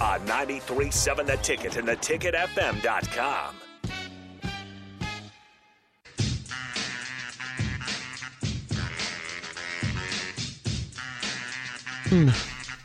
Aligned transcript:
On 0.00 0.18
93.7 0.26 1.26
The 1.26 1.36
Ticket 1.36 1.76
and 1.76 1.88
theticketfm.com. 1.88 3.56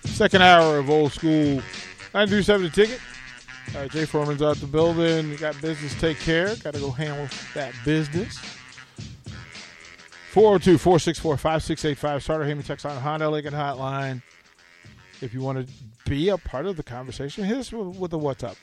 Second 0.04 0.44
hour 0.44 0.78
of 0.78 0.89
old 0.89 1.12
school 1.12 1.56
937 2.14 2.64
the 2.64 2.70
ticket. 2.70 3.02
Uh, 3.76 3.88
Jay 3.88 4.06
Foreman's 4.06 4.42
out 4.42 4.58
the 4.58 4.67
building. 4.67 5.36
Got 5.38 5.59
business 5.61 5.95
to 5.95 6.00
take 6.00 6.20
care. 6.20 6.56
Got 6.58 6.76
to 6.76 6.80
go 6.80 6.92
handle 6.92 7.28
that 7.56 7.73
business. 7.84 8.38
402 10.32 10.78
464 10.78 11.38
5685. 11.38 12.23
Sartor 12.23 12.45
Hamann 12.45 12.64
text 12.64 12.86
line, 12.86 13.02
Honda 13.02 13.30
Lincoln 13.30 13.54
Hotline. 13.54 14.22
If 15.22 15.34
you 15.34 15.42
want 15.42 15.66
to 15.66 15.73
be 16.06 16.30
a 16.30 16.38
part 16.38 16.66
of 16.66 16.78
the 16.78 16.84
conversation, 16.84 17.44
hit 17.44 17.58
us 17.58 17.72
with, 17.72 17.98
with 17.98 18.11
the 18.11 18.17
what's 18.17 18.44
up. 18.44 18.56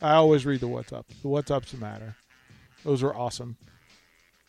I 0.00 0.14
always 0.14 0.46
read 0.46 0.60
the 0.60 0.68
what's 0.68 0.92
up. 0.92 1.06
The 1.22 1.28
what's 1.28 1.50
ups 1.50 1.74
matter. 1.74 2.16
Those 2.84 3.02
are 3.02 3.14
awesome. 3.14 3.56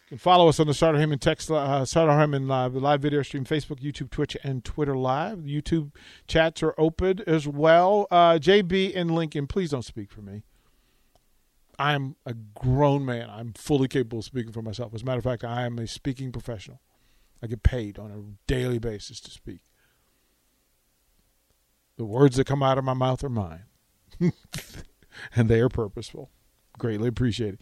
You 0.05 0.09
can 0.09 0.17
follow 0.17 0.49
us 0.49 0.59
on 0.59 0.67
the 0.67 0.73
Sartor 0.73 0.99
Hamann 0.99 1.19
text, 1.19 1.49
uh, 1.49 1.85
Sartor 1.85 2.17
Hamann 2.17 2.47
live, 2.47 2.73
the 2.73 2.79
live 2.79 3.01
video 3.01 3.21
stream, 3.21 3.45
Facebook, 3.45 3.79
YouTube, 3.79 4.09
Twitch, 4.09 4.37
and 4.43 4.63
Twitter 4.63 4.95
live. 4.95 5.39
YouTube 5.39 5.91
chats 6.27 6.61
are 6.61 6.75
open 6.77 7.21
as 7.25 7.47
well. 7.47 8.07
Uh, 8.11 8.33
JB 8.33 8.95
and 8.95 9.11
Lincoln, 9.11 9.47
please 9.47 9.71
don't 9.71 9.85
speak 9.85 10.11
for 10.11 10.21
me. 10.21 10.43
I'm 11.79 12.15
a 12.25 12.33
grown 12.33 13.05
man. 13.05 13.29
I'm 13.29 13.53
fully 13.53 13.87
capable 13.87 14.19
of 14.19 14.25
speaking 14.25 14.51
for 14.51 14.61
myself. 14.61 14.93
As 14.93 15.01
a 15.01 15.05
matter 15.05 15.17
of 15.17 15.23
fact, 15.23 15.43
I 15.43 15.65
am 15.65 15.79
a 15.79 15.87
speaking 15.87 16.31
professional. 16.31 16.79
I 17.41 17.47
get 17.47 17.63
paid 17.63 17.97
on 17.97 18.11
a 18.11 18.51
daily 18.51 18.77
basis 18.77 19.19
to 19.21 19.31
speak. 19.31 19.61
The 21.97 22.05
words 22.05 22.37
that 22.37 22.45
come 22.47 22.63
out 22.63 22.77
of 22.77 22.83
my 22.83 22.93
mouth 22.93 23.23
are 23.23 23.29
mine, 23.29 23.63
and 25.35 25.49
they 25.49 25.59
are 25.59 25.69
purposeful. 25.69 26.31
Greatly 26.77 27.09
appreciated. 27.09 27.59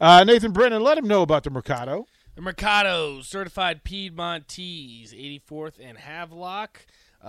Uh, 0.00 0.24
Nathan 0.24 0.52
Brennan, 0.52 0.82
let 0.82 0.96
him 0.96 1.06
know 1.06 1.22
about 1.22 1.44
the 1.44 1.50
Mercado. 1.50 2.06
The 2.34 2.40
Mercado 2.42 3.20
Certified 3.20 3.84
Piedmontese, 3.84 5.12
84th 5.12 5.74
and 5.82 5.98
Havelock. 5.98 6.86
Uh, 7.22 7.28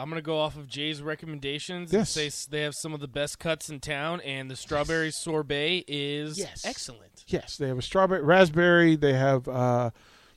I'm 0.00 0.08
going 0.08 0.18
to 0.20 0.24
go 0.24 0.38
off 0.38 0.56
of 0.56 0.68
Jay's 0.68 1.02
recommendations. 1.02 1.92
Yes. 1.92 2.10
Say 2.10 2.28
s- 2.28 2.46
they 2.46 2.60
have 2.62 2.74
some 2.74 2.94
of 2.94 3.00
the 3.00 3.08
best 3.08 3.38
cuts 3.38 3.68
in 3.68 3.80
town, 3.80 4.20
and 4.20 4.50
the 4.50 4.56
strawberry 4.56 5.10
sorbet 5.10 5.84
is 5.88 6.38
Yes. 6.38 6.64
excellent. 6.64 7.24
Yes, 7.26 7.56
they 7.56 7.66
have 7.68 7.78
a 7.78 7.82
strawberry, 7.82 8.22
raspberry. 8.22 8.94
They 8.96 9.14
have 9.14 9.48
uh, 9.48 9.90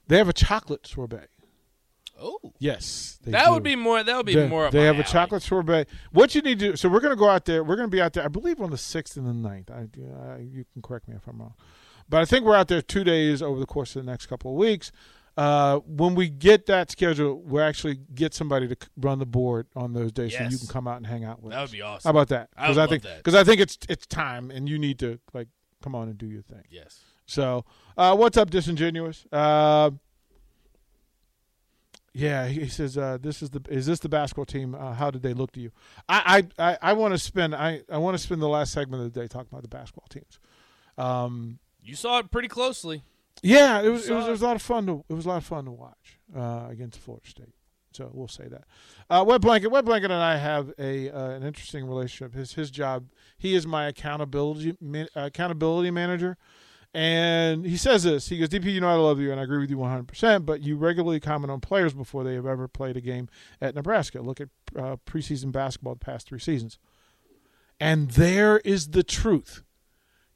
they 0.08 0.18
have 0.18 0.28
a 0.28 0.34
chocolate 0.34 0.88
sorbet. 0.88 1.28
Oh, 2.22 2.54
Yes, 2.60 3.20
that 3.26 3.46
do. 3.46 3.52
would 3.52 3.64
be 3.64 3.76
more. 3.76 4.04
That 4.04 4.18
would 4.18 4.26
be 4.26 4.36
they, 4.36 4.48
more. 4.48 4.66
Of 4.68 4.72
they 4.74 4.84
have 4.84 4.96
a 4.96 5.00
alley. 5.00 5.04
chocolate 5.12 5.44
sorbet. 5.44 5.88
What 6.12 6.36
you 6.36 6.42
need 6.42 6.60
to 6.60 6.72
do, 6.72 6.76
so 6.76 6.90
we're 6.90 7.00
going 7.00 7.14
to 7.16 7.20
go 7.20 7.30
out 7.30 7.46
there. 7.46 7.64
We're 7.64 7.76
going 7.78 7.90
to 7.90 7.96
be 7.96 8.02
out 8.02 8.14
there. 8.14 8.24
I 8.24 8.28
believe 8.28 8.60
on 8.62 8.72
the 8.72 8.78
sixth 8.78 9.16
and 9.18 9.26
the 9.26 9.50
9th. 9.50 9.72
I, 9.72 10.34
uh, 10.34 10.38
you 10.38 10.66
can 10.74 10.82
correct 10.82 11.08
me 11.08 11.16
if 11.16 11.28
I'm 11.28 11.40
wrong, 11.40 11.54
but 12.10 12.22
I 12.22 12.26
think 12.26 12.46
we're 12.46 12.56
out 12.56 12.68
there 12.68 12.82
two 12.82 13.04
days 13.04 13.42
over 13.42 13.60
the 13.60 13.66
course 13.66 13.96
of 13.96 14.06
the 14.06 14.12
next 14.12 14.26
couple 14.26 14.52
of 14.52 14.58
weeks. 14.58 14.92
Uh, 15.38 15.80
when 15.86 16.16
we 16.16 16.28
get 16.28 16.66
that 16.66 16.92
schedule, 16.92 17.40
we'll 17.42 17.64
actually 17.64 17.98
get 18.14 18.34
somebody 18.34 18.68
to 18.68 18.76
run 18.98 19.20
the 19.20 19.26
board 19.26 19.68
on 19.74 19.94
those 19.94 20.12
days, 20.12 20.36
so 20.38 20.44
you 20.44 20.58
can 20.58 20.68
come 20.68 20.86
out 20.86 20.98
and 20.98 21.08
hang 21.08 21.24
out 21.24 21.42
with 21.42 21.54
That 21.54 21.62
would 21.62 21.72
be 21.72 21.82
awesome. 21.82 22.10
How 22.10 22.12
about 22.12 22.28
that? 22.28 22.50
I 22.58 22.68
would 22.68 22.78
I 22.78 22.88
think 22.88 23.04
because 23.04 23.36
I 23.36 23.46
think 23.46 23.62
it's 23.62 23.78
it's 23.88 24.06
time, 24.06 24.52
and 24.52 24.68
you 24.68 24.78
need 24.78 25.00
to 25.00 25.18
like 25.34 25.48
come 25.82 25.96
on 25.96 26.10
and 26.10 26.18
do 26.18 26.26
your 26.26 26.42
thing. 26.42 26.64
Yes. 26.70 27.00
So, 27.26 27.64
uh, 27.96 28.18
what's 28.18 28.38
up, 28.38 28.50
disingenuous? 28.50 29.26
Uh, 29.32 29.92
yeah, 32.20 32.48
he, 32.48 32.68
says, 32.68 32.98
uh, 32.98 33.18
"This 33.22 33.42
is 33.42 33.50
the 33.52 33.62
is 33.70 33.86
this 33.86 34.00
the 34.00 34.10
basketball 34.10 34.46
team? 34.46 34.76
Uh, 34.76 34.94
how 34.94 35.10
did 35.12 35.22
they 35.22 35.34
look 35.34 35.52
to 35.54 35.60
you?" 35.60 35.72
I 36.08 36.44
I, 36.58 36.72
I, 36.72 36.78
I 36.82 36.94
want 36.94 37.14
to 37.14 37.18
spend 37.18 37.56
I, 37.56 37.82
I 37.92 37.98
want 37.98 38.18
to 38.18 38.24
spend 38.24 38.42
the 38.42 38.50
last 38.50 38.72
segment 38.74 39.04
of 39.04 39.14
the 39.14 39.20
day 39.20 39.28
talking 39.28 39.50
about 39.52 39.62
the 39.62 39.68
basketball 39.70 40.08
teams. 40.10 40.40
Um, 40.98 41.60
You 41.82 41.96
saw 41.96 42.20
it 42.20 42.32
pretty 42.32 42.48
closely. 42.50 43.04
yeah, 43.42 43.82
it 43.82 43.90
was 43.90 44.10
it 44.10 44.14
was, 44.14 44.28
it 44.28 44.32
was 44.32 44.42
a 44.42 44.46
lot 44.46 44.56
of 44.56 44.62
fun 44.62 44.86
to 44.88 45.06
it 45.10 45.14
was 45.14 45.26
a 45.26 45.30
lot 45.30 45.38
of 45.38 45.46
fun 45.46 45.66
to 45.66 45.72
watch 45.72 46.20
uh, 46.36 46.68
against 46.70 47.00
Florida 47.00 47.28
State. 47.28 47.54
So 47.92 48.12
we'll 48.14 48.28
say 48.28 48.48
that. 48.48 48.66
Uh, 49.10 49.24
Wet 49.28 49.42
Blanket, 49.42 49.70
Wet 49.70 49.84
Blanket, 49.84 50.12
and 50.12 50.22
I 50.22 50.38
have 50.38 50.72
a 50.78 51.10
uh, 51.10 51.30
an 51.32 51.44
interesting 51.44 51.86
relationship. 51.86 52.34
His 52.34 52.54
his 52.54 52.70
job, 52.70 53.08
he 53.38 53.56
is 53.56 53.66
my 53.66 53.88
accountability 53.88 54.76
accountability 55.16 55.90
manager, 55.92 56.38
and 56.94 57.66
he 57.66 57.78
says 57.78 58.04
this. 58.04 58.30
He 58.30 58.38
goes, 58.38 58.50
"DP, 58.50 58.74
you 58.74 58.82
know 58.82 58.90
I 58.90 58.96
love 58.96 59.20
you, 59.20 59.32
and 59.32 59.40
I 59.40 59.44
agree 59.44 59.60
with 59.60 59.70
you 59.70 59.78
100. 59.78 60.08
percent 60.08 60.46
But 60.46 60.62
you 60.62 60.76
regularly 60.76 61.20
comment 61.20 61.52
on 61.52 61.62
players 61.62 61.94
before 61.94 62.24
they 62.24 62.34
have 62.34 62.46
ever 62.46 62.68
played 62.68 62.98
a 62.98 63.02
game 63.02 63.30
at 63.62 63.76
Nebraska. 63.76 64.22
Look 64.22 64.42
at 64.42 64.50
uh, 64.76 64.98
preseason 65.06 65.52
basketball 65.52 65.96
the 65.96 66.06
past 66.06 66.28
three 66.28 66.40
seasons, 66.40 66.78
and 67.80 68.12
there 68.12 68.60
is 68.60 68.90
the 68.90 69.04
truth. 69.04 69.64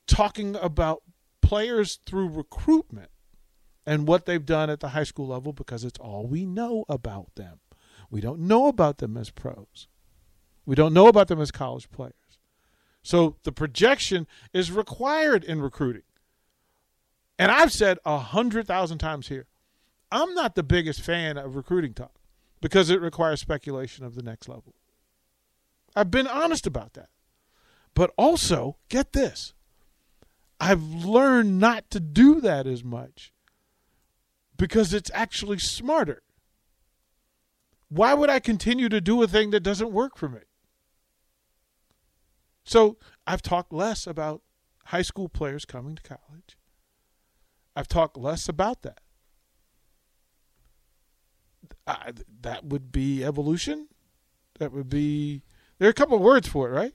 Talking 0.05 0.55
about 0.55 1.03
players 1.41 1.99
through 2.05 2.29
recruitment." 2.29 3.09
and 3.85 4.07
what 4.07 4.25
they've 4.25 4.45
done 4.45 4.69
at 4.69 4.79
the 4.79 4.89
high 4.89 5.03
school 5.03 5.27
level 5.27 5.53
because 5.53 5.83
it's 5.83 5.99
all 5.99 6.25
we 6.25 6.45
know 6.45 6.85
about 6.87 7.35
them. 7.35 7.59
We 8.09 8.21
don't 8.21 8.41
know 8.41 8.67
about 8.67 8.97
them 8.99 9.17
as 9.17 9.29
pros. 9.29 9.87
We 10.65 10.75
don't 10.75 10.93
know 10.93 11.07
about 11.07 11.27
them 11.27 11.41
as 11.41 11.51
college 11.51 11.91
players. 11.91 12.13
So 13.01 13.35
the 13.43 13.51
projection 13.51 14.27
is 14.53 14.71
required 14.71 15.43
in 15.43 15.61
recruiting. 15.61 16.03
And 17.37 17.51
I've 17.51 17.71
said 17.71 17.97
a 18.05 18.19
hundred 18.19 18.67
thousand 18.67 18.99
times 18.99 19.27
here, 19.27 19.47
I'm 20.11 20.33
not 20.35 20.55
the 20.55 20.63
biggest 20.63 21.01
fan 21.01 21.37
of 21.37 21.55
recruiting 21.55 21.93
talk 21.93 22.19
because 22.61 22.89
it 22.89 23.01
requires 23.01 23.41
speculation 23.41 24.05
of 24.05 24.15
the 24.15 24.23
next 24.23 24.47
level. 24.47 24.75
I've 25.95 26.11
been 26.11 26.27
honest 26.27 26.67
about 26.67 26.93
that. 26.93 27.09
But 27.95 28.11
also, 28.17 28.77
get 28.89 29.13
this. 29.13 29.53
I've 30.59 30.81
learned 30.81 31.59
not 31.59 31.89
to 31.91 31.99
do 31.99 32.39
that 32.41 32.65
as 32.65 32.83
much 32.83 33.33
because 34.57 34.93
it's 34.93 35.11
actually 35.13 35.59
smarter. 35.59 36.23
Why 37.89 38.13
would 38.13 38.29
I 38.29 38.39
continue 38.39 38.89
to 38.89 39.01
do 39.01 39.21
a 39.21 39.27
thing 39.27 39.51
that 39.51 39.59
doesn't 39.59 39.91
work 39.91 40.17
for 40.17 40.29
me? 40.29 40.39
So 42.63 42.97
I've 43.27 43.41
talked 43.41 43.73
less 43.73 44.07
about 44.07 44.41
high 44.85 45.01
school 45.01 45.29
players 45.29 45.65
coming 45.65 45.95
to 45.95 46.01
college. 46.01 46.57
I've 47.75 47.87
talked 47.87 48.17
less 48.17 48.47
about 48.47 48.83
that. 48.83 48.99
I, 51.87 52.13
that 52.41 52.65
would 52.65 52.91
be 52.91 53.23
evolution. 53.23 53.87
That 54.59 54.71
would 54.71 54.89
be. 54.89 55.41
There 55.79 55.87
are 55.87 55.91
a 55.91 55.95
couple 55.95 56.15
of 56.15 56.21
words 56.21 56.47
for 56.47 56.69
it, 56.69 56.71
right? 56.71 56.93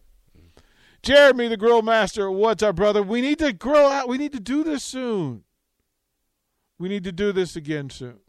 Jeremy, 1.03 1.49
the 1.49 1.57
grill 1.57 1.83
master. 1.83 2.31
What's 2.31 2.63
up, 2.63 2.77
brother? 2.77 3.03
We 3.03 3.21
need 3.21 3.39
to 3.41 3.53
grill 3.53 3.87
out. 3.87 4.09
We 4.09 4.19
need 4.19 4.33
to 4.33 4.41
do 4.41 4.65
this 4.65 4.83
soon. 4.83 5.45
We 6.79 6.89
need 6.89 7.05
to 7.05 7.13
do 7.13 7.33
this 7.33 7.57
again 7.57 7.91
soon. 7.91 8.21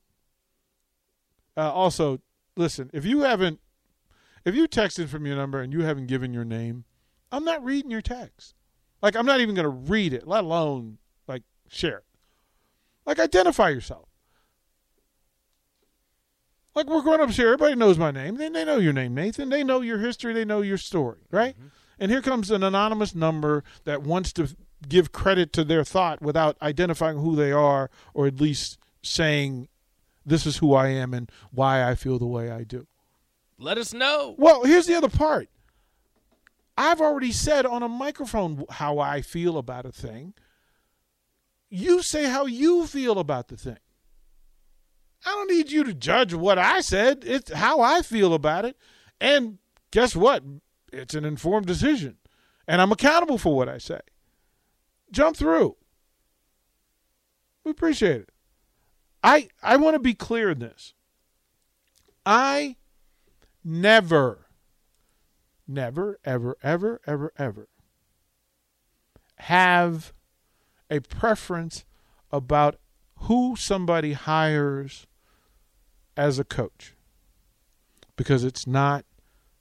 Uh, 1.55 1.71
also, 1.71 2.19
listen, 2.55 2.89
if 2.93 3.05
you 3.05 3.21
haven't, 3.21 3.59
if 4.45 4.55
you 4.55 4.67
texted 4.67 5.09
from 5.09 5.25
your 5.25 5.35
number 5.35 5.61
and 5.61 5.73
you 5.73 5.83
haven't 5.83 6.07
given 6.07 6.33
your 6.33 6.45
name, 6.45 6.85
I'm 7.31 7.43
not 7.43 7.63
reading 7.63 7.91
your 7.91 8.01
text. 8.01 8.55
Like, 9.01 9.15
I'm 9.15 9.25
not 9.25 9.39
even 9.39 9.55
going 9.55 9.63
to 9.63 9.69
read 9.69 10.13
it, 10.13 10.27
let 10.27 10.43
alone, 10.43 10.97
like, 11.27 11.43
share 11.67 11.99
it. 11.99 12.05
Like, 13.09 13.17
identify 13.17 13.69
yourself. 13.69 14.07
Like, 16.75 16.85
we're 16.85 17.01
grown 17.01 17.21
ups 17.21 17.37
here. 17.37 17.47
Everybody 17.47 17.73
knows 17.73 17.97
my 17.97 18.11
name. 18.11 18.35
They, 18.35 18.49
they 18.49 18.63
know 18.63 18.77
your 18.77 18.93
name, 18.93 19.15
Nathan. 19.15 19.49
They 19.49 19.63
know 19.63 19.81
your 19.81 19.97
history. 19.97 20.31
They 20.31 20.45
know 20.45 20.61
your 20.61 20.77
story, 20.77 21.17
right? 21.31 21.57
Mm-hmm. 21.57 21.67
And 21.97 22.11
here 22.11 22.21
comes 22.21 22.51
an 22.51 22.61
anonymous 22.61 23.15
number 23.15 23.63
that 23.85 24.03
wants 24.03 24.31
to 24.33 24.55
give 24.87 25.11
credit 25.11 25.51
to 25.53 25.63
their 25.63 25.83
thought 25.83 26.21
without 26.21 26.55
identifying 26.61 27.17
who 27.17 27.35
they 27.35 27.51
are 27.51 27.89
or 28.13 28.27
at 28.27 28.39
least 28.39 28.77
saying, 29.01 29.69
this 30.23 30.45
is 30.45 30.57
who 30.57 30.75
I 30.75 30.89
am 30.89 31.15
and 31.15 31.31
why 31.49 31.89
I 31.89 31.95
feel 31.95 32.19
the 32.19 32.27
way 32.27 32.51
I 32.51 32.63
do. 32.63 32.85
Let 33.57 33.79
us 33.79 33.91
know. 33.91 34.35
Well, 34.37 34.65
here's 34.65 34.85
the 34.85 34.93
other 34.93 35.09
part. 35.09 35.49
I've 36.77 37.01
already 37.01 37.31
said 37.31 37.65
on 37.65 37.81
a 37.81 37.89
microphone 37.89 38.65
how 38.69 38.99
I 38.99 39.23
feel 39.23 39.57
about 39.57 39.87
a 39.87 39.91
thing. 39.91 40.35
You 41.69 42.01
say 42.01 42.25
how 42.25 42.45
you 42.45 42.87
feel 42.87 43.19
about 43.19 43.47
the 43.47 43.57
thing. 43.57 43.77
I 45.25 45.29
don't 45.31 45.51
need 45.51 45.71
you 45.71 45.83
to 45.83 45.93
judge 45.93 46.33
what 46.33 46.57
I 46.57 46.81
said. 46.81 47.23
It's 47.25 47.51
how 47.51 47.81
I 47.81 48.01
feel 48.01 48.33
about 48.33 48.65
it. 48.65 48.77
And 49.19 49.59
guess 49.91 50.15
what? 50.15 50.43
It's 50.91 51.13
an 51.13 51.25
informed 51.25 51.67
decision. 51.67 52.17
And 52.67 52.81
I'm 52.81 52.91
accountable 52.91 53.37
for 53.37 53.55
what 53.55 53.69
I 53.69 53.77
say. 53.77 53.99
Jump 55.11 55.35
through. 55.35 55.75
We 57.63 57.71
appreciate 57.71 58.21
it. 58.21 58.29
I 59.23 59.49
I 59.61 59.75
want 59.75 59.95
to 59.95 59.99
be 59.99 60.13
clear 60.13 60.49
in 60.49 60.59
this. 60.59 60.93
I 62.25 62.77
never 63.63 64.47
never 65.67 66.19
ever 66.23 66.57
ever 66.63 67.01
ever 67.05 67.33
ever 67.37 67.67
have 69.37 70.13
a 70.89 70.99
preference 70.99 71.85
about 72.31 72.79
who 73.21 73.55
somebody 73.55 74.13
hires 74.13 75.07
as 76.15 76.39
a 76.39 76.43
coach 76.43 76.93
because 78.15 78.43
it's 78.43 78.67
not 78.67 79.05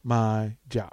my 0.02 0.56
job. 0.68 0.92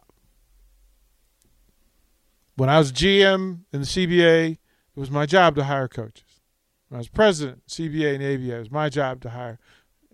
When 2.56 2.70
I 2.70 2.78
was 2.78 2.92
GM 2.92 3.62
in 3.74 3.82
the 3.82 3.88
CBA, 3.88 4.52
it 4.52 5.00
was 5.00 5.12
my 5.12 5.26
job 5.26 5.56
to 5.56 5.66
hire 5.66 5.88
coaches. 5.88 6.42
When 6.88 6.98
I 6.98 7.00
was 7.00 7.10
president, 7.10 7.68
CBA 7.68 8.16
and 8.16 8.24
ABA, 8.24 8.56
it 8.56 8.60
was 8.60 8.72
my 8.72 8.90
job 8.90 9.22
to 9.22 9.32
hire. 9.32 9.60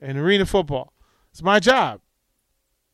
In 0.01 0.17
arena 0.17 0.45
football, 0.45 0.93
it's 1.31 1.43
my 1.43 1.59
job 1.59 2.01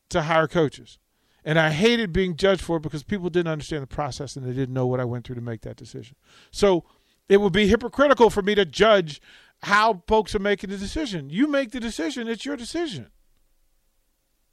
to 0.09 0.23
hire 0.23 0.47
coaches. 0.47 0.99
And 1.45 1.57
I 1.57 1.69
hated 1.69 2.11
being 2.11 2.35
judged 2.35 2.61
for 2.61 2.77
it 2.77 2.81
because 2.81 3.03
people 3.03 3.29
didn't 3.29 3.51
understand 3.51 3.83
the 3.83 3.87
process 3.87 4.35
and 4.35 4.45
they 4.45 4.51
didn't 4.51 4.73
know 4.73 4.85
what 4.85 4.99
I 4.99 5.05
went 5.05 5.25
through 5.25 5.35
to 5.35 5.41
make 5.41 5.61
that 5.61 5.77
decision. 5.77 6.17
So 6.51 6.83
it 7.29 7.37
would 7.37 7.53
be 7.53 7.67
hypocritical 7.67 8.29
for 8.29 8.41
me 8.41 8.55
to 8.55 8.65
judge 8.65 9.21
how 9.63 10.03
folks 10.07 10.35
are 10.35 10.39
making 10.39 10.69
the 10.69 10.77
decision. 10.77 11.29
You 11.29 11.47
make 11.47 11.71
the 11.71 11.79
decision, 11.79 12.27
it's 12.27 12.45
your 12.45 12.57
decision. 12.57 13.07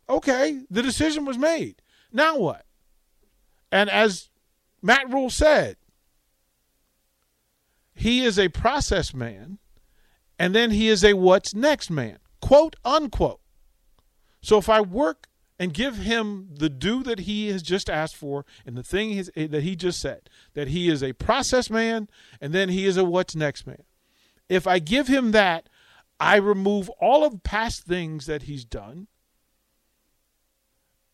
Okay, 0.09 0.63
the 0.71 0.83
decision 0.83 1.25
was 1.25 1.39
made. 1.39 1.83
Now 2.13 2.37
what? 2.37 2.65
And 3.71 3.91
as 3.91 4.31
Matt 4.83 5.11
Rhule 5.11 5.31
said, 5.31 5.77
he 7.95 8.25
is 8.25 8.39
a 8.39 8.49
process 8.49 9.15
man, 9.15 9.59
and 10.39 10.55
then 10.55 10.71
he 10.71 10.89
is 10.89 11.05
a 11.05 11.15
what's 11.15 11.55
next 11.55 11.91
man, 11.91 12.19
quote 12.41 12.77
unquote. 12.85 13.41
So 14.43 14.59
if 14.59 14.69
I 14.69 14.81
work 14.81 15.29
and 15.65 15.73
give 15.73 15.97
him 15.97 16.51
the 16.53 16.69
due 16.69 17.03
that 17.03 17.21
he 17.21 17.49
has 17.49 17.63
just 17.63 17.89
asked 17.89 18.17
for 18.17 18.45
and 18.67 18.77
the 18.77 18.83
thing 18.83 19.13
his, 19.13 19.33
eh, 19.35 19.47
that 19.47 19.63
he 19.63 19.75
just 19.75 19.99
said, 19.99 20.29
that 20.53 20.69
he 20.69 20.91
is 20.91 21.03
a 21.03 21.15
process 21.15 21.71
man 21.71 22.07
and 22.39 22.53
then 22.53 22.69
he 22.69 22.85
is 22.85 22.99
a 22.99 23.05
what's 23.05 23.35
next 23.35 23.67
man. 23.67 23.83
If 24.47 24.67
I 24.67 24.79
give 24.79 25.09
him 25.09 25.31
that, 25.31 25.71
I 26.21 26.37
remove 26.37 26.91
all 27.01 27.25
of 27.25 27.43
past 27.45 27.85
things 27.85 28.27
that 28.27 28.43
he's 28.43 28.67
done. 28.67 29.07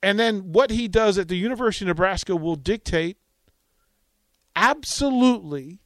And 0.02 0.18
then 0.18 0.52
what 0.52 0.72
he 0.72 0.88
does 0.88 1.16
at 1.16 1.28
the 1.28 1.36
University 1.36 1.84
of 1.84 1.90
Nebraska 1.90 2.34
will 2.34 2.56
dictate 2.56 3.18
absolutely 4.56 5.78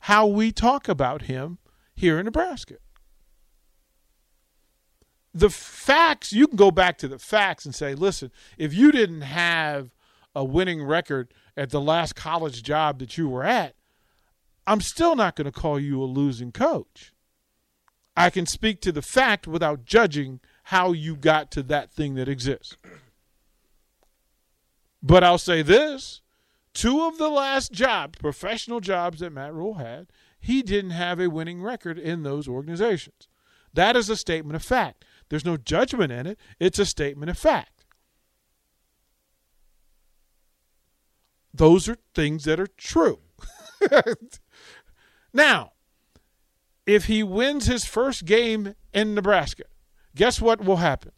how 0.00 0.26
we 0.26 0.50
talk 0.50 0.88
about 0.88 1.22
him 1.22 1.58
here 1.94 2.18
in 2.18 2.24
Nebraska. 2.24 2.76
The 5.34 5.50
facts, 5.50 6.32
you 6.32 6.46
can 6.48 6.56
go 6.56 6.70
back 6.70 6.98
to 6.98 7.08
the 7.08 7.18
facts 7.18 7.64
and 7.64 7.74
say, 7.74 7.94
listen, 7.94 8.32
if 8.56 8.72
you 8.72 8.90
didn't 8.90 9.22
have 9.22 9.90
a 10.34 10.44
winning 10.44 10.82
record 10.82 11.32
at 11.56 11.70
the 11.70 11.80
last 11.80 12.14
college 12.14 12.62
job 12.62 12.98
that 12.98 13.18
you 13.18 13.28
were 13.28 13.44
at, 13.44 13.74
I'm 14.66 14.80
still 14.80 15.16
not 15.16 15.36
going 15.36 15.46
to 15.46 15.52
call 15.52 15.78
you 15.80 16.02
a 16.02 16.04
losing 16.04 16.52
coach. 16.52 17.12
I 18.16 18.30
can 18.30 18.46
speak 18.46 18.80
to 18.82 18.92
the 18.92 19.02
fact 19.02 19.46
without 19.46 19.84
judging 19.84 20.40
how 20.64 20.92
you 20.92 21.16
got 21.16 21.50
to 21.52 21.62
that 21.64 21.92
thing 21.92 22.14
that 22.16 22.28
exists. 22.28 22.76
But 25.02 25.22
I'll 25.22 25.38
say 25.38 25.62
this 25.62 26.20
two 26.74 27.02
of 27.06 27.18
the 27.18 27.28
last 27.28 27.72
jobs, 27.72 28.18
professional 28.18 28.80
jobs 28.80 29.20
that 29.20 29.32
Matt 29.32 29.54
Rhule 29.54 29.74
had, 29.74 30.08
he 30.38 30.62
didn't 30.62 30.90
have 30.90 31.20
a 31.20 31.30
winning 31.30 31.62
record 31.62 31.98
in 31.98 32.22
those 32.22 32.48
organizations. 32.48 33.28
That 33.72 33.96
is 33.96 34.10
a 34.10 34.16
statement 34.16 34.56
of 34.56 34.62
fact. 34.62 35.04
There's 35.28 35.44
no 35.44 35.56
judgment 35.56 36.12
in 36.12 36.26
it, 36.26 36.38
it's 36.58 36.78
a 36.78 36.86
statement 36.86 37.30
of 37.30 37.38
fact. 37.38 37.84
Those 41.52 41.88
are 41.88 41.96
things 42.14 42.44
that 42.44 42.60
are 42.60 42.68
true. 42.68 43.20
now, 45.32 45.72
if 46.86 47.06
he 47.06 47.22
wins 47.22 47.66
his 47.66 47.84
first 47.84 48.24
game 48.24 48.74
in 48.92 49.14
Nebraska, 49.14 49.64
guess 50.14 50.40
what 50.40 50.64
will 50.64 50.76
happen? 50.76 51.12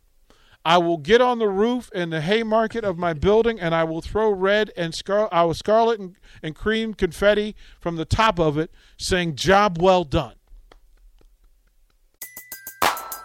I 0.64 0.78
will 0.78 0.98
get 0.98 1.20
on 1.20 1.38
the 1.38 1.48
roof 1.48 1.90
in 1.94 2.10
the 2.10 2.20
Haymarket 2.20 2.84
of 2.84 2.98
my 2.98 3.12
building 3.14 3.58
and 3.58 3.74
I 3.74 3.84
will 3.84 4.02
throw 4.02 4.30
red 4.30 4.70
and 4.76 4.94
scar- 4.94 5.28
I 5.32 5.44
will 5.44 5.54
scarlet 5.54 5.98
and, 6.00 6.16
and 6.42 6.54
cream 6.54 6.92
confetti 6.92 7.56
from 7.80 7.96
the 7.96 8.04
top 8.04 8.38
of 8.38 8.58
it 8.58 8.70
saying, 8.98 9.36
Job 9.36 9.80
well 9.80 10.04
done. 10.04 10.34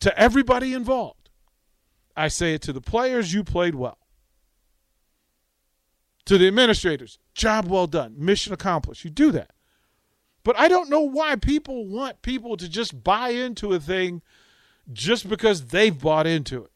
To 0.00 0.18
everybody 0.18 0.74
involved, 0.74 1.30
I 2.16 2.28
say 2.28 2.54
it 2.54 2.62
to 2.62 2.72
the 2.72 2.80
players, 2.80 3.32
you 3.32 3.44
played 3.44 3.74
well. 3.74 3.98
To 6.26 6.38
the 6.38 6.48
administrators, 6.48 7.18
job 7.34 7.66
well 7.66 7.86
done, 7.86 8.14
mission 8.16 8.52
accomplished. 8.52 9.04
You 9.04 9.10
do 9.10 9.30
that. 9.32 9.50
But 10.42 10.58
I 10.58 10.68
don't 10.68 10.88
know 10.88 11.00
why 11.00 11.36
people 11.36 11.86
want 11.86 12.22
people 12.22 12.56
to 12.56 12.68
just 12.68 13.02
buy 13.04 13.30
into 13.30 13.72
a 13.72 13.80
thing 13.80 14.22
just 14.92 15.28
because 15.28 15.66
they've 15.66 15.98
bought 15.98 16.26
into 16.26 16.64
it 16.64 16.70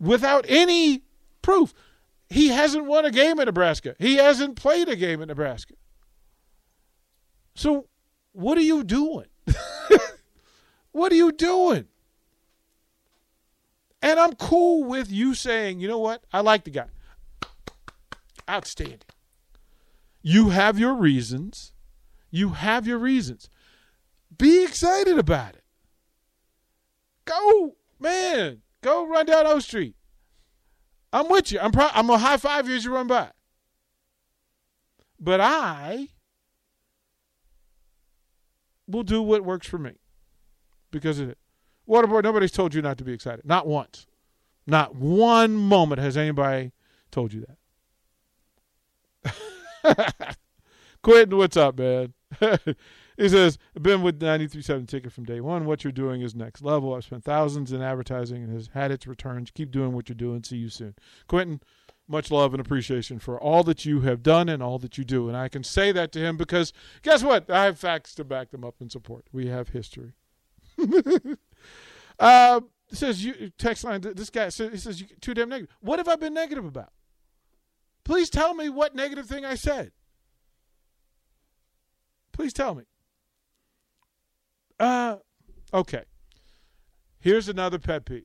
without 0.00 0.44
any 0.48 1.02
proof. 1.42 1.72
He 2.28 2.48
hasn't 2.48 2.86
won 2.86 3.04
a 3.04 3.10
game 3.10 3.38
in 3.38 3.46
Nebraska. 3.46 3.94
He 3.98 4.16
hasn't 4.16 4.56
played 4.56 4.88
a 4.88 4.96
game 4.96 5.20
in 5.20 5.28
Nebraska. 5.28 5.74
So, 7.54 7.88
what 8.32 8.56
are 8.56 8.62
you 8.62 8.84
doing? 8.84 9.26
what 11.00 11.12
are 11.12 11.16
you 11.16 11.32
doing? 11.32 11.86
And 14.02 14.20
I'm 14.20 14.34
cool 14.34 14.84
with 14.84 15.10
you 15.10 15.34
saying, 15.34 15.80
you 15.80 15.88
know 15.88 15.98
what? 15.98 16.22
I 16.30 16.42
like 16.42 16.64
the 16.64 16.70
guy. 16.70 16.88
Outstanding. 18.48 19.00
You 20.20 20.50
have 20.50 20.78
your 20.78 20.92
reasons. 20.92 21.72
You 22.30 22.50
have 22.50 22.86
your 22.86 22.98
reasons. 22.98 23.48
Be 24.36 24.62
excited 24.62 25.18
about 25.18 25.54
it. 25.54 25.64
Go, 27.24 27.76
man. 27.98 28.60
Go 28.82 29.08
run 29.08 29.24
down 29.24 29.46
O 29.46 29.58
Street. 29.58 29.96
I'm 31.14 31.30
with 31.30 31.50
you. 31.50 31.60
I'm 31.60 31.72
pro- 31.72 31.88
I'm 31.94 32.08
gonna 32.08 32.18
high 32.18 32.36
five 32.36 32.68
you 32.68 32.76
as 32.76 32.84
you 32.84 32.92
run 32.92 33.06
by. 33.06 33.30
But 35.18 35.40
I 35.40 36.08
will 38.86 39.02
do 39.02 39.22
what 39.22 39.46
works 39.46 39.66
for 39.66 39.78
me 39.78 39.92
because 40.90 41.18
of 41.18 41.30
it. 41.30 41.38
Waterboard, 41.88 42.22
nobody's 42.22 42.52
told 42.52 42.74
you 42.74 42.82
not 42.82 42.98
to 42.98 43.04
be 43.04 43.12
excited. 43.12 43.44
Not 43.44 43.66
once. 43.66 44.06
Not 44.66 44.94
one 44.94 45.56
moment 45.56 46.00
has 46.00 46.16
anybody 46.16 46.72
told 47.10 47.32
you 47.32 47.46
that. 49.24 50.36
Quentin, 51.02 51.36
what's 51.36 51.56
up, 51.56 51.78
man? 51.78 52.14
He 53.20 53.28
says, 53.28 53.58
been 53.78 54.00
with 54.00 54.18
93.7 54.18 54.88
Ticket 54.88 55.12
from 55.12 55.24
day 55.24 55.42
one. 55.42 55.66
What 55.66 55.84
you're 55.84 55.92
doing 55.92 56.22
is 56.22 56.34
next 56.34 56.62
level. 56.62 56.94
I've 56.94 57.04
spent 57.04 57.22
thousands 57.22 57.70
in 57.70 57.82
advertising 57.82 58.42
and 58.42 58.50
has 58.50 58.70
had 58.72 58.90
its 58.90 59.06
returns. 59.06 59.50
Keep 59.50 59.70
doing 59.72 59.92
what 59.92 60.08
you're 60.08 60.16
doing. 60.16 60.42
See 60.42 60.56
you 60.56 60.70
soon. 60.70 60.94
Quentin, 61.28 61.60
much 62.08 62.30
love 62.30 62.54
and 62.54 62.62
appreciation 62.62 63.18
for 63.18 63.38
all 63.38 63.62
that 63.64 63.84
you 63.84 64.00
have 64.00 64.22
done 64.22 64.48
and 64.48 64.62
all 64.62 64.78
that 64.78 64.96
you 64.96 65.04
do. 65.04 65.28
And 65.28 65.36
I 65.36 65.48
can 65.48 65.62
say 65.62 65.92
that 65.92 66.12
to 66.12 66.18
him 66.18 66.38
because 66.38 66.72
guess 67.02 67.22
what? 67.22 67.50
I 67.50 67.64
have 67.64 67.78
facts 67.78 68.14
to 68.14 68.24
back 68.24 68.52
them 68.52 68.64
up 68.64 68.76
and 68.80 68.90
support. 68.90 69.26
We 69.32 69.48
have 69.48 69.68
history. 69.68 70.14
uh, 72.18 72.60
says 72.92 73.24
you 73.24 73.50
text 73.58 73.84
line. 73.84 74.00
This 74.00 74.30
guy 74.30 74.48
says 74.48 74.72
he 74.72 74.78
says 74.78 75.00
you 75.00 75.06
too 75.20 75.34
damn 75.34 75.48
negative. 75.48 75.74
What 75.80 75.98
have 75.98 76.08
I 76.08 76.16
been 76.16 76.34
negative 76.34 76.64
about? 76.64 76.92
Please 78.04 78.30
tell 78.30 78.54
me 78.54 78.68
what 78.68 78.94
negative 78.94 79.26
thing 79.26 79.44
I 79.44 79.54
said. 79.54 79.92
Please 82.32 82.52
tell 82.52 82.74
me. 82.74 82.84
Uh, 84.78 85.16
okay. 85.74 86.04
Here's 87.20 87.48
another 87.48 87.78
pet 87.78 88.06
peeve. 88.06 88.24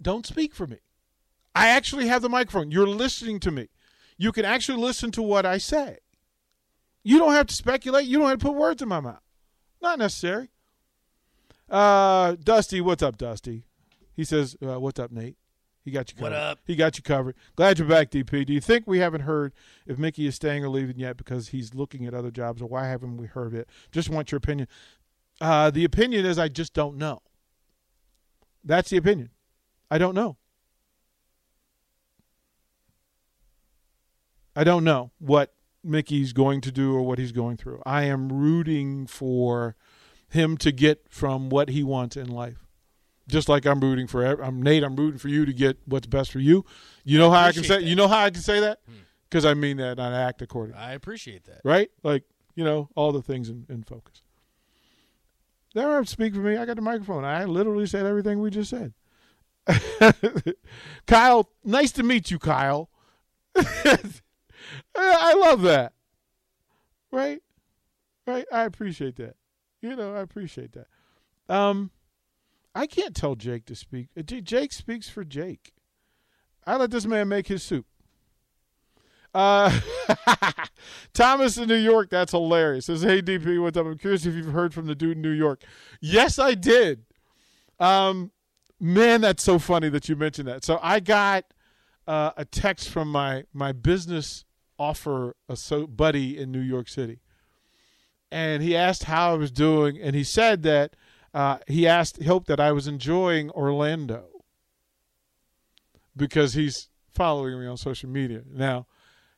Don't 0.00 0.26
speak 0.26 0.54
for 0.54 0.66
me. 0.66 0.78
I 1.54 1.68
actually 1.68 2.06
have 2.06 2.22
the 2.22 2.28
microphone. 2.28 2.70
You're 2.70 2.86
listening 2.86 3.38
to 3.40 3.50
me. 3.50 3.68
You 4.16 4.32
can 4.32 4.44
actually 4.44 4.78
listen 4.78 5.10
to 5.12 5.22
what 5.22 5.44
I 5.44 5.58
say. 5.58 5.98
You 7.02 7.18
don't 7.18 7.32
have 7.32 7.46
to 7.48 7.54
speculate. 7.54 8.06
You 8.06 8.18
don't 8.18 8.28
have 8.28 8.38
to 8.38 8.46
put 8.46 8.54
words 8.54 8.82
in 8.82 8.88
my 8.88 9.00
mouth. 9.00 9.20
Not 9.82 9.98
necessary. 9.98 10.50
Uh, 11.70 12.36
Dusty, 12.42 12.80
what's 12.80 13.02
up, 13.02 13.16
Dusty? 13.16 13.64
He 14.14 14.24
says, 14.24 14.56
uh, 14.62 14.80
"What's 14.80 14.98
up, 14.98 15.12
Nate?" 15.12 15.36
He 15.84 15.90
got 15.90 16.10
you 16.10 16.16
covered. 16.16 16.32
What 16.32 16.38
up? 16.38 16.58
He 16.66 16.76
got 16.76 16.98
you 16.98 17.02
covered. 17.02 17.36
Glad 17.56 17.78
you're 17.78 17.88
back, 17.88 18.10
DP. 18.10 18.44
Do 18.44 18.52
you 18.52 18.60
think 18.60 18.86
we 18.86 18.98
haven't 18.98 19.22
heard 19.22 19.52
if 19.86 19.98
Mickey 19.98 20.26
is 20.26 20.34
staying 20.34 20.64
or 20.64 20.68
leaving 20.68 20.98
yet 20.98 21.16
because 21.16 21.48
he's 21.48 21.74
looking 21.74 22.06
at 22.06 22.12
other 22.12 22.30
jobs, 22.30 22.60
or 22.60 22.66
why 22.66 22.86
haven't 22.88 23.16
we 23.16 23.26
heard 23.26 23.54
it? 23.54 23.68
Just 23.90 24.10
want 24.10 24.30
your 24.30 24.38
opinion. 24.38 24.68
Uh, 25.40 25.70
the 25.70 25.84
opinion 25.84 26.26
is 26.26 26.38
I 26.38 26.48
just 26.48 26.74
don't 26.74 26.96
know. 26.96 27.22
That's 28.62 28.90
the 28.90 28.98
opinion. 28.98 29.30
I 29.90 29.98
don't 29.98 30.14
know. 30.14 30.36
I 34.54 34.64
don't 34.64 34.84
know 34.84 35.12
what 35.18 35.54
Mickey's 35.82 36.32
going 36.32 36.60
to 36.62 36.72
do 36.72 36.94
or 36.94 37.02
what 37.02 37.18
he's 37.18 37.32
going 37.32 37.56
through. 37.56 37.80
I 37.86 38.02
am 38.04 38.30
rooting 38.30 39.06
for 39.06 39.76
him 40.30 40.56
to 40.58 40.72
get 40.72 41.06
from 41.10 41.50
what 41.50 41.68
he 41.68 41.82
wants 41.82 42.16
in 42.16 42.28
life. 42.28 42.66
Just 43.28 43.48
like 43.48 43.66
I'm 43.66 43.80
rooting 43.80 44.06
for 44.06 44.24
I'm 44.42 44.62
Nate, 44.62 44.82
I'm 44.82 44.96
rooting 44.96 45.18
for 45.18 45.28
you 45.28 45.44
to 45.44 45.52
get 45.52 45.78
what's 45.84 46.06
best 46.06 46.32
for 46.32 46.40
you. 46.40 46.64
You 47.04 47.18
know 47.18 47.30
how 47.30 47.42
I 47.42 47.52
can 47.52 47.62
say 47.62 47.74
appreciate 47.74 47.88
you 47.88 47.96
know 47.96 48.08
how 48.08 48.18
I 48.24 48.30
can 48.30 48.42
say 48.42 48.60
that? 48.60 48.78
Hmm. 48.86 48.94
Because 49.28 49.44
I 49.44 49.54
mean 49.54 49.76
that 49.76 49.98
and 49.98 50.14
I 50.14 50.22
act 50.22 50.42
accordingly. 50.42 50.80
I 50.80 50.92
appreciate 50.94 51.44
that. 51.44 51.60
Right? 51.64 51.90
Like, 52.02 52.24
you 52.56 52.64
know, 52.64 52.88
all 52.96 53.12
the 53.12 53.22
things 53.22 53.48
in, 53.48 53.66
in 53.68 53.84
focus. 53.84 54.22
They 55.74 55.82
don't 55.82 55.92
have 55.92 56.06
to 56.06 56.10
speak 56.10 56.34
for 56.34 56.40
me. 56.40 56.56
I 56.56 56.64
got 56.64 56.76
the 56.76 56.82
microphone. 56.82 57.24
I 57.24 57.44
literally 57.44 57.86
said 57.86 58.06
everything 58.06 58.40
we 58.40 58.50
just 58.50 58.70
said. 58.70 58.92
Kyle, 61.06 61.48
nice 61.64 61.92
to 61.92 62.02
meet 62.02 62.30
you, 62.30 62.40
Kyle. 62.40 62.90
I 63.54 65.34
love 65.34 65.62
that. 65.62 65.92
Right? 67.12 67.40
Right? 68.26 68.46
I 68.52 68.64
appreciate 68.64 69.16
that. 69.16 69.36
You 69.80 69.96
know, 69.96 70.14
I 70.14 70.20
appreciate 70.20 70.72
that. 70.72 70.86
Um 71.54 71.90
I 72.74 72.86
can't 72.86 73.16
tell 73.16 73.34
Jake 73.34 73.64
to 73.66 73.74
speak. 73.74 74.08
Uh, 74.16 74.22
Jake 74.22 74.72
speaks 74.72 75.08
for 75.08 75.24
Jake. 75.24 75.72
I 76.66 76.76
let 76.76 76.90
this 76.90 77.04
man 77.04 77.28
make 77.28 77.48
his 77.48 77.62
soup. 77.62 77.86
Uh, 79.32 79.80
Thomas 81.12 81.56
in 81.56 81.68
New 81.68 81.76
York, 81.76 82.10
that's 82.10 82.32
hilarious. 82.32 82.86
Says, 82.86 83.02
"Hey 83.02 83.22
DP, 83.22 83.60
what's 83.60 83.76
up? 83.76 83.86
I'm 83.86 83.98
curious 83.98 84.26
if 84.26 84.34
you've 84.34 84.52
heard 84.52 84.74
from 84.74 84.86
the 84.86 84.94
dude 84.94 85.16
in 85.16 85.22
New 85.22 85.30
York." 85.30 85.62
Yes, 86.00 86.38
I 86.38 86.54
did. 86.54 87.04
Um, 87.78 88.32
man, 88.80 89.20
that's 89.20 89.42
so 89.42 89.58
funny 89.58 89.88
that 89.88 90.08
you 90.08 90.16
mentioned 90.16 90.48
that. 90.48 90.64
So 90.64 90.78
I 90.82 91.00
got 91.00 91.44
uh, 92.06 92.32
a 92.36 92.44
text 92.44 92.88
from 92.88 93.10
my 93.10 93.44
my 93.52 93.72
business 93.72 94.44
offer 94.78 95.36
a 95.48 95.56
so 95.56 95.86
buddy 95.86 96.36
in 96.38 96.50
New 96.50 96.60
York 96.60 96.88
City, 96.88 97.20
and 98.30 98.62
he 98.62 98.76
asked 98.76 99.04
how 99.04 99.32
I 99.32 99.36
was 99.36 99.50
doing, 99.50 99.98
and 100.00 100.14
he 100.14 100.24
said 100.24 100.62
that 100.64 100.94
uh, 101.32 101.58
he 101.66 101.86
asked, 101.86 102.18
he 102.18 102.24
hoped 102.24 102.46
that 102.48 102.60
I 102.60 102.72
was 102.72 102.86
enjoying 102.86 103.50
Orlando 103.50 104.24
because 106.16 106.54
he's 106.54 106.88
following 107.14 107.58
me 107.60 107.66
on 107.66 107.76
social 107.76 108.08
media 108.08 108.42
now 108.52 108.86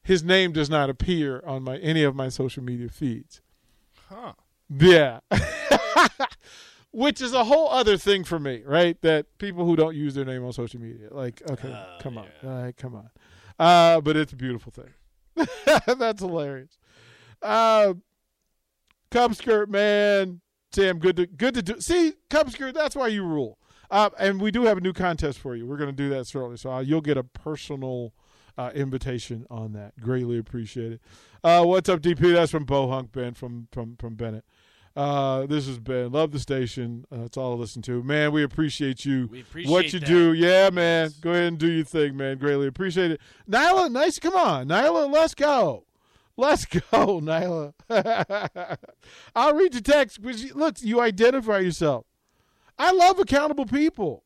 his 0.03 0.23
name 0.23 0.53
does 0.53 0.69
not 0.69 0.91
appear 0.91 1.43
on 1.47 1.63
my 1.63 1.77
any 1.79 2.03
of 2.03 2.15
my 2.15 2.29
social 2.29 2.63
media 2.63 2.89
feeds. 2.89 3.41
Huh. 4.09 4.33
Yeah. 4.69 5.21
Which 6.91 7.23
is 7.23 7.33
a 7.33 7.45
whole 7.45 7.71
other 7.71 7.97
thing 7.97 8.25
for 8.25 8.39
me, 8.39 8.63
right? 8.67 9.01
That 9.01 9.39
people 9.39 9.65
who 9.65 9.77
don't 9.77 9.97
use 9.97 10.15
their 10.15 10.25
name 10.25 10.45
on 10.45 10.53
social 10.53 10.81
media, 10.81 11.09
like, 11.11 11.41
okay, 11.51 11.75
come 12.01 12.19
on, 12.19 12.27
like, 12.43 12.77
come 12.77 12.95
on. 12.95 13.09
Uh, 13.59 14.01
but 14.03 14.17
it's 14.17 14.35
a 14.35 14.37
beautiful 14.37 14.73
thing. 14.73 15.47
That's 15.87 16.21
hilarious. 16.21 16.77
Uh, 17.41 17.95
Cub 19.13 19.35
skirt, 19.35 19.69
man. 19.69 20.41
Sam, 20.73 20.99
good 20.99 21.17
to 21.17 21.27
good 21.27 21.55
to 21.55 21.63
do. 21.63 21.81
See, 21.81 22.15
Cub 22.31 22.51
skirt. 22.51 22.75
That's 22.75 22.97
why 22.97 23.09
you 23.09 23.25
rule. 23.25 23.59
Uh, 23.91 24.09
and 24.19 24.41
we 24.41 24.51
do 24.51 24.65
have 24.65 24.79
a 24.79 24.81
new 24.81 24.95
contest 24.95 25.39
for 25.39 25.55
you. 25.55 25.67
We're 25.67 25.77
going 25.77 25.91
to 25.91 25.97
do 25.97 26.09
that 26.11 26.27
shortly, 26.27 26.57
so 26.57 26.73
uh, 26.73 26.81
you'll 26.81 27.03
get 27.03 27.19
a 27.19 27.23
personal 27.23 28.15
uh, 28.57 28.71
invitation 28.75 29.47
on 29.51 29.75
that. 29.75 29.93
Greatly 30.01 30.39
appreciate 30.39 30.93
it. 30.93 31.01
Uh, 31.45 31.63
what's 31.65 31.91
up, 31.91 32.01
DP? 32.01 32.33
That's 32.33 32.51
from 32.51 32.65
Bohunk 32.65 33.13
Ben 33.13 33.35
from 33.35 33.69
from 33.71 33.97
from 33.97 34.15
Bennett. 34.15 34.47
Uh, 34.97 35.45
this 35.45 35.69
is 35.69 35.79
Ben. 35.79 36.11
Love 36.11 36.33
the 36.33 36.39
station. 36.39 37.05
Uh, 37.13 37.19
that's 37.19 37.37
all 37.37 37.53
I 37.53 37.57
listen 37.57 37.83
to. 37.83 38.03
Man, 38.03 38.33
we 38.33 38.43
appreciate 38.43 39.05
you. 39.05 39.29
We 39.31 39.41
appreciate 39.41 39.71
what 39.71 39.93
you 39.93 40.01
that. 40.01 40.07
do. 40.07 40.33
Yeah, 40.33 40.71
man. 40.71 41.11
Go 41.21 41.33
ahead 41.33 41.45
and 41.45 41.59
do 41.59 41.71
your 41.71 41.85
thing, 41.85 42.17
man. 42.17 42.39
Greatly 42.39 42.67
appreciate 42.67 43.11
it. 43.11 43.21
Nyla, 43.51 43.93
nice. 43.93 44.19
Come 44.19 44.37
on, 44.37 44.69
Nyla. 44.69 45.13
Let's 45.13 45.35
go. 45.35 45.85
Let's 46.37 46.65
go, 46.65 46.81
Nyla. 46.91 47.75
I'll 49.35 49.55
read 49.55 49.75
your 49.75 49.83
text. 49.83 50.21
Look, 50.55 50.83
you 50.83 51.01
identify 51.01 51.59
yourself. 51.59 52.07
I 52.79 52.93
love 52.93 53.19
accountable 53.19 53.67
people. 53.67 54.25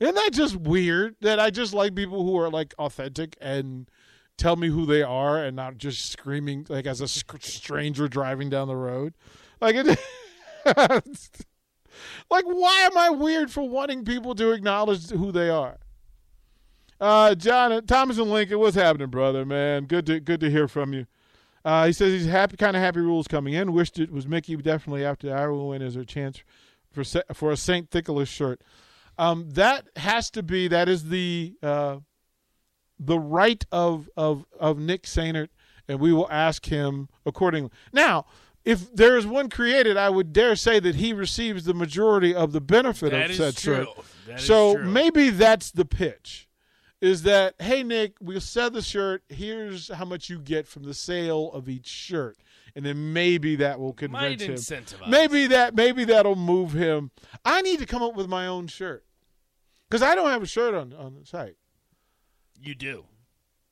Isn't 0.00 0.14
that 0.14 0.30
just 0.32 0.56
weird 0.56 1.16
that 1.20 1.38
I 1.38 1.50
just 1.50 1.72
like 1.72 1.94
people 1.94 2.24
who 2.24 2.36
are 2.38 2.50
like 2.50 2.74
authentic 2.78 3.36
and 3.40 3.88
tell 4.36 4.56
me 4.56 4.68
who 4.68 4.86
they 4.86 5.02
are 5.02 5.42
and 5.42 5.54
not 5.54 5.76
just 5.76 6.10
screaming 6.10 6.66
like 6.68 6.86
as 6.86 7.00
a 7.00 7.08
stranger 7.08 8.08
driving 8.08 8.50
down 8.50 8.68
the 8.68 8.76
road? 8.76 9.14
Like 9.60 9.76
it 9.76 9.98
Like 12.28 12.44
why 12.44 12.88
am 12.90 12.98
I 12.98 13.10
weird 13.10 13.50
for 13.52 13.68
wanting 13.68 14.04
people 14.04 14.34
to 14.34 14.50
acknowledge 14.50 15.10
who 15.10 15.30
they 15.30 15.48
are? 15.48 15.78
Uh 17.00 17.34
John 17.34 17.84
Thomas 17.86 18.18
and 18.18 18.30
Lincoln, 18.30 18.58
what's 18.58 18.76
happening, 18.76 19.08
brother, 19.08 19.44
man? 19.44 19.84
Good 19.86 20.06
to 20.06 20.20
good 20.20 20.40
to 20.40 20.50
hear 20.50 20.68
from 20.68 20.92
you. 20.92 21.06
Uh, 21.64 21.86
he 21.86 21.92
says 21.92 22.12
he's 22.12 22.26
happy, 22.30 22.56
kind 22.58 22.76
of 22.76 22.82
happy 22.82 23.00
Rhule's 23.00 23.26
coming 23.26 23.54
in. 23.54 23.72
Wished 23.72 23.98
it 23.98 24.10
was 24.12 24.26
Mickey 24.26 24.54
definitely 24.56 25.04
after 25.04 25.28
the 25.28 25.32
Iowa 25.32 25.66
win 25.66 25.80
as 25.82 25.96
a 25.96 26.04
chance 26.04 26.42
for 26.92 27.04
for 27.32 27.50
a 27.50 27.56
Saint 27.56 27.92
Nicholas 27.94 28.28
shirt. 28.28 28.60
Um, 29.16 29.48
that 29.50 29.88
has 29.96 30.30
to 30.32 30.42
be 30.42 30.68
that 30.68 30.88
is 30.88 31.08
the 31.08 31.54
uh, 31.62 31.98
the 32.98 33.18
right 33.18 33.64
of 33.72 34.08
of 34.16 34.44
of 34.58 34.78
Nick 34.78 35.04
Sainert, 35.04 35.48
and 35.88 36.00
we 36.00 36.12
will 36.12 36.28
ask 36.30 36.66
him 36.66 37.08
accordingly. 37.24 37.70
Now, 37.92 38.26
if 38.64 38.94
there 38.94 39.16
is 39.16 39.26
one 39.26 39.48
created, 39.48 39.96
I 39.96 40.10
would 40.10 40.32
dare 40.32 40.56
say 40.56 40.80
that 40.80 40.96
he 40.96 41.12
receives 41.12 41.64
the 41.64 41.74
majority 41.74 42.34
of 42.34 42.52
the 42.52 42.60
benefit 42.60 43.10
That 43.10 43.26
of 43.26 43.30
is 43.30 43.36
said 43.38 43.56
true. 43.56 43.74
shirt. 43.86 43.88
That 44.26 44.38
is 44.40 44.46
so 44.46 44.76
maybe 44.78 45.30
that's 45.30 45.70
the 45.70 45.84
pitch. 45.84 46.48
Is 47.00 47.22
that 47.24 47.54
hey 47.58 47.82
Nick, 47.82 48.14
we'll 48.20 48.40
sell 48.40 48.70
the 48.70 48.80
shirt. 48.82 49.22
Here's 49.28 49.88
how 49.92 50.04
much 50.04 50.30
you 50.30 50.38
get 50.38 50.66
from 50.66 50.84
the 50.84 50.94
sale 50.94 51.50
of 51.52 51.68
each 51.68 51.86
shirt, 51.86 52.38
and 52.74 52.84
then 52.84 53.12
maybe 53.12 53.56
that 53.56 53.78
will 53.78 53.92
convince 53.92 54.42
him. 54.42 54.54
incentivize. 54.54 55.08
Maybe 55.08 55.46
that 55.48 55.74
maybe 55.74 56.04
that'll 56.04 56.36
move 56.36 56.72
him. 56.72 57.10
I 57.44 57.60
need 57.62 57.78
to 57.80 57.86
come 57.86 58.02
up 58.02 58.14
with 58.14 58.28
my 58.28 58.46
own 58.46 58.68
shirt 58.68 59.04
because 59.88 60.02
I 60.02 60.14
don't 60.14 60.30
have 60.30 60.42
a 60.42 60.46
shirt 60.46 60.74
on 60.74 60.92
on 60.94 61.14
the 61.14 61.26
site. 61.26 61.56
You 62.60 62.74
do. 62.74 63.04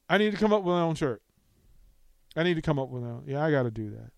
I 0.08 0.18
need 0.18 0.32
to 0.32 0.36
come 0.36 0.52
up 0.52 0.62
with 0.62 0.74
my 0.74 0.82
own 0.82 0.94
shirt. 0.94 1.22
I 2.36 2.42
need 2.42 2.54
to 2.54 2.62
come 2.62 2.78
up 2.78 2.90
with 2.90 3.02
my 3.02 3.10
own. 3.10 3.24
Yeah, 3.26 3.42
I 3.42 3.50
got 3.50 3.62
to 3.62 3.70
do 3.70 3.90
that. 3.90 4.10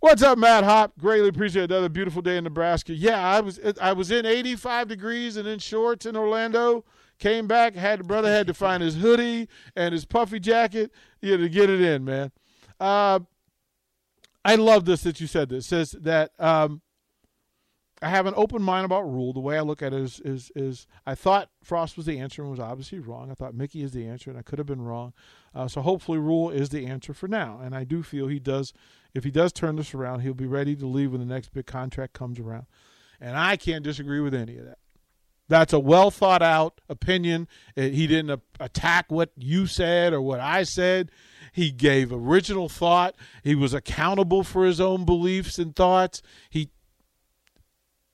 What's 0.00 0.22
up, 0.22 0.38
Matt 0.38 0.64
Hop? 0.64 0.92
Greatly 0.98 1.28
appreciate 1.28 1.70
another 1.70 1.88
beautiful 1.88 2.22
day 2.22 2.36
in 2.36 2.44
Nebraska. 2.44 2.92
Yeah, 2.92 3.18
I 3.18 3.40
was 3.40 3.58
I 3.80 3.92
was 3.92 4.10
in 4.10 4.26
85 4.26 4.88
degrees 4.88 5.36
and 5.36 5.48
in 5.48 5.58
shorts 5.58 6.06
in 6.06 6.16
Orlando. 6.16 6.84
Came 7.18 7.46
back, 7.46 7.74
had 7.74 8.00
the 8.00 8.04
brother 8.04 8.30
had 8.30 8.46
to 8.46 8.54
find 8.54 8.82
his 8.82 8.96
hoodie 8.96 9.48
and 9.74 9.92
his 9.92 10.04
puffy 10.04 10.38
jacket, 10.38 10.92
yeah, 11.22 11.36
to 11.36 11.48
get 11.48 11.70
it 11.70 11.80
in, 11.80 12.04
man. 12.04 12.30
Uh, 12.78 13.20
I 14.44 14.56
love 14.56 14.84
this 14.84 15.02
that 15.02 15.20
you 15.20 15.26
said 15.26 15.48
this. 15.48 15.66
Says 15.66 15.92
that 15.92 16.32
um, 16.38 16.82
I 18.02 18.10
have 18.10 18.26
an 18.26 18.34
open 18.36 18.62
mind 18.62 18.84
about 18.84 19.10
Rhule. 19.10 19.32
The 19.32 19.40
way 19.40 19.56
I 19.56 19.62
look 19.62 19.82
at 19.82 19.94
it 19.94 20.00
is, 20.00 20.20
is, 20.20 20.52
is 20.54 20.86
I 21.06 21.14
thought 21.14 21.50
Frost 21.62 21.96
was 21.96 22.04
the 22.04 22.18
answer 22.20 22.42
and 22.42 22.50
was 22.50 22.60
obviously 22.60 22.98
wrong. 22.98 23.30
I 23.30 23.34
thought 23.34 23.54
Mickey 23.54 23.82
is 23.82 23.92
the 23.92 24.06
answer 24.06 24.28
and 24.28 24.38
I 24.38 24.42
could 24.42 24.58
have 24.58 24.66
been 24.66 24.82
wrong. 24.82 25.14
Uh, 25.54 25.66
so 25.66 25.80
hopefully 25.80 26.18
Rhule 26.18 26.50
is 26.50 26.68
the 26.68 26.86
answer 26.86 27.14
for 27.14 27.26
now. 27.26 27.58
And 27.62 27.74
I 27.74 27.84
do 27.84 28.02
feel 28.02 28.28
he 28.28 28.38
does, 28.38 28.74
if 29.14 29.24
he 29.24 29.30
does 29.30 29.52
turn 29.52 29.76
this 29.76 29.94
around, 29.94 30.20
he'll 30.20 30.34
be 30.34 30.46
ready 30.46 30.76
to 30.76 30.86
leave 30.86 31.12
when 31.12 31.26
the 31.26 31.34
next 31.34 31.54
big 31.54 31.66
contract 31.66 32.12
comes 32.12 32.38
around. 32.38 32.66
And 33.18 33.36
I 33.36 33.56
can't 33.56 33.82
disagree 33.82 34.20
with 34.20 34.34
any 34.34 34.58
of 34.58 34.66
that. 34.66 34.78
That's 35.48 35.72
a 35.72 35.78
well 35.78 36.10
thought 36.10 36.42
out 36.42 36.80
opinion. 36.88 37.48
He 37.74 38.06
didn't 38.06 38.42
attack 38.58 39.06
what 39.10 39.30
you 39.36 39.66
said 39.66 40.12
or 40.12 40.20
what 40.20 40.40
I 40.40 40.64
said. 40.64 41.10
He 41.52 41.70
gave 41.70 42.12
original 42.12 42.68
thought. 42.68 43.14
He 43.42 43.54
was 43.54 43.72
accountable 43.72 44.42
for 44.42 44.66
his 44.66 44.80
own 44.80 45.04
beliefs 45.04 45.58
and 45.58 45.74
thoughts. 45.74 46.20
He 46.50 46.70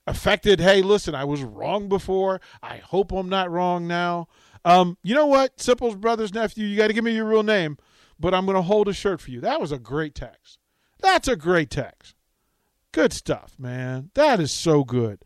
affected, 0.06 0.60
hey, 0.60 0.82
listen, 0.82 1.14
I 1.14 1.24
was 1.24 1.42
wrong 1.42 1.88
before. 1.88 2.40
I 2.62 2.76
hope 2.78 3.12
I'm 3.12 3.28
not 3.28 3.50
wrong 3.50 3.86
now. 3.88 4.28
Um, 4.64 4.96
you 5.02 5.14
know 5.14 5.26
what, 5.26 5.60
Simple's 5.60 5.96
brother's 5.96 6.32
nephew, 6.32 6.66
you 6.66 6.76
got 6.76 6.86
to 6.86 6.92
give 6.92 7.02
me 7.02 7.16
your 7.16 7.24
real 7.24 7.42
name, 7.42 7.78
but 8.20 8.32
I'm 8.32 8.46
going 8.46 8.54
to 8.54 8.62
hold 8.62 8.86
a 8.86 8.92
shirt 8.92 9.20
for 9.20 9.32
you. 9.32 9.40
That 9.40 9.60
was 9.60 9.72
a 9.72 9.78
great 9.78 10.14
text. 10.14 10.58
That's 11.00 11.26
a 11.26 11.34
great 11.34 11.68
text. 11.68 12.14
Good 12.92 13.12
stuff, 13.12 13.54
man. 13.58 14.10
That 14.14 14.38
is 14.38 14.52
so 14.52 14.84
good. 14.84 15.24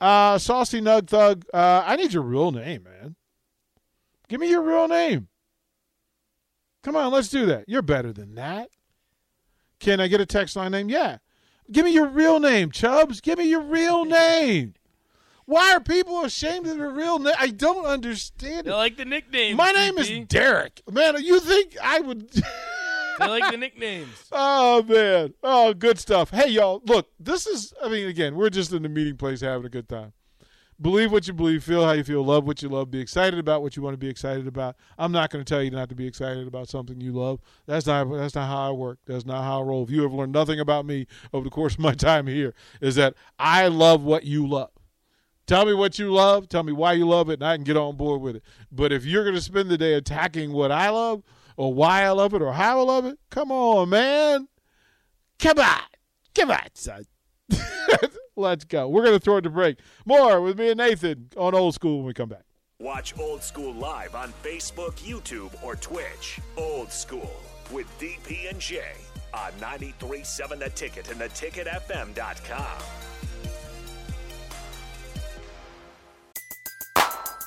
Uh, 0.00 0.38
Saucy 0.38 0.80
Nug 0.80 1.08
Thug, 1.08 1.44
uh, 1.52 1.82
I 1.84 1.96
need 1.96 2.12
your 2.12 2.22
real 2.22 2.52
name, 2.52 2.84
man. 2.84 3.16
Give 4.28 4.40
me 4.40 4.50
your 4.50 4.62
real 4.62 4.86
name. 4.86 5.28
Come 6.82 6.96
on, 6.96 7.12
let's 7.12 7.28
do 7.28 7.46
that. 7.46 7.64
You're 7.66 7.82
better 7.82 8.12
than 8.12 8.34
that. 8.36 8.70
Can 9.80 10.00
I 10.00 10.08
get 10.08 10.20
a 10.20 10.26
text 10.26 10.56
line 10.56 10.72
name? 10.72 10.88
Yeah. 10.88 11.18
Give 11.70 11.84
me 11.84 11.92
your 11.92 12.06
real 12.06 12.40
name, 12.40 12.70
Chubbs. 12.70 13.20
Give 13.20 13.38
me 13.38 13.48
your 13.48 13.62
real 13.62 14.04
name. 14.04 14.74
Why 15.44 15.74
are 15.74 15.80
people 15.80 16.24
ashamed 16.24 16.66
of 16.66 16.76
their 16.76 16.90
real 16.90 17.18
name? 17.18 17.34
I 17.38 17.48
don't 17.48 17.86
understand 17.86 18.66
They 18.66 18.72
like 18.72 18.96
the 18.96 19.04
nickname. 19.04 19.56
My 19.56 19.72
name 19.72 19.96
is 19.98 20.10
Derek. 20.28 20.82
Man, 20.90 21.22
you 21.22 21.40
think 21.40 21.76
I 21.82 22.00
would. 22.00 22.30
they 23.18 23.26
like 23.26 23.50
the 23.50 23.58
nicknames. 23.58 24.08
Oh 24.32 24.82
man. 24.82 25.34
Oh, 25.42 25.74
good 25.74 25.98
stuff. 25.98 26.30
Hey 26.30 26.50
y'all, 26.50 26.82
look, 26.86 27.08
this 27.18 27.46
is 27.46 27.72
I 27.82 27.88
mean 27.88 28.08
again, 28.08 28.36
we're 28.36 28.50
just 28.50 28.72
in 28.72 28.82
the 28.82 28.88
meeting 28.88 29.16
place 29.16 29.40
having 29.40 29.66
a 29.66 29.70
good 29.70 29.88
time. 29.88 30.12
Believe 30.80 31.10
what 31.10 31.26
you 31.26 31.32
believe, 31.32 31.64
feel 31.64 31.84
how 31.84 31.90
you 31.90 32.04
feel, 32.04 32.24
love 32.24 32.46
what 32.46 32.62
you 32.62 32.68
love, 32.68 32.88
be 32.88 33.00
excited 33.00 33.40
about 33.40 33.62
what 33.62 33.76
you 33.76 33.82
want 33.82 33.94
to 33.94 33.98
be 33.98 34.08
excited 34.08 34.46
about. 34.46 34.76
I'm 34.96 35.10
not 35.10 35.28
going 35.30 35.44
to 35.44 35.48
tell 35.54 35.60
you 35.60 35.72
not 35.72 35.88
to 35.88 35.96
be 35.96 36.06
excited 36.06 36.46
about 36.46 36.68
something 36.68 37.00
you 37.00 37.12
love. 37.12 37.40
That's 37.66 37.86
not 37.86 38.08
that's 38.12 38.36
not 38.36 38.46
how 38.46 38.68
I 38.68 38.70
work. 38.70 39.00
That's 39.04 39.26
not 39.26 39.42
how 39.42 39.60
I 39.60 39.64
roll. 39.64 39.82
If 39.82 39.90
you 39.90 40.02
have 40.02 40.12
learned 40.12 40.32
nothing 40.32 40.60
about 40.60 40.86
me 40.86 41.08
over 41.32 41.42
the 41.42 41.50
course 41.50 41.74
of 41.74 41.80
my 41.80 41.94
time 41.94 42.28
here, 42.28 42.54
is 42.80 42.94
that 42.94 43.14
I 43.38 43.66
love 43.66 44.04
what 44.04 44.22
you 44.24 44.46
love. 44.46 44.70
Tell 45.48 45.64
me 45.64 45.72
what 45.72 45.98
you 45.98 46.12
love, 46.12 46.48
tell 46.48 46.62
me 46.62 46.72
why 46.72 46.92
you 46.92 47.08
love 47.08 47.30
it, 47.30 47.40
and 47.40 47.44
I 47.44 47.56
can 47.56 47.64
get 47.64 47.76
on 47.76 47.96
board 47.96 48.20
with 48.20 48.36
it. 48.36 48.42
But 48.70 48.92
if 48.92 49.06
you're 49.06 49.24
going 49.24 49.34
to 49.34 49.40
spend 49.40 49.70
the 49.70 49.78
day 49.78 49.94
attacking 49.94 50.52
what 50.52 50.70
I 50.70 50.90
love, 50.90 51.22
or 51.58 51.74
why 51.74 52.04
I 52.04 52.10
love 52.10 52.32
it 52.34 52.40
or 52.40 52.52
how 52.52 52.78
I 52.78 52.82
love 52.84 53.04
it. 53.04 53.18
Come 53.30 53.50
on, 53.50 53.88
man. 53.90 54.46
Come 55.40 55.58
on. 55.58 55.80
Come 56.34 56.52
on, 56.52 56.68
son. 56.74 57.04
Let's 58.36 58.64
go. 58.64 58.88
We're 58.88 59.02
going 59.02 59.18
to 59.18 59.20
throw 59.20 59.38
it 59.38 59.42
to 59.42 59.50
break. 59.50 59.80
More 60.06 60.40
with 60.40 60.56
me 60.56 60.70
and 60.70 60.78
Nathan 60.78 61.30
on 61.36 61.56
Old 61.56 61.74
School 61.74 61.98
when 61.98 62.06
we 62.06 62.14
come 62.14 62.28
back. 62.28 62.44
Watch 62.78 63.18
Old 63.18 63.42
School 63.42 63.74
live 63.74 64.14
on 64.14 64.32
Facebook, 64.44 64.94
YouTube, 65.00 65.50
or 65.64 65.74
Twitch. 65.74 66.38
Old 66.56 66.92
School 66.92 67.34
with 67.72 67.86
DP 67.98 68.48
and 68.48 68.60
J 68.60 68.80
on 69.34 69.50
93.7 69.60 70.60
The 70.60 70.70
Ticket 70.70 71.10
and 71.10 71.20
theticketfm.com. 71.20 72.78